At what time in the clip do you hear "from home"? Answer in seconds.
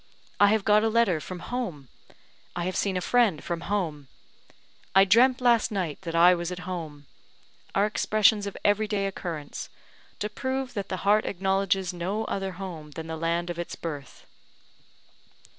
1.19-1.87, 3.43-4.07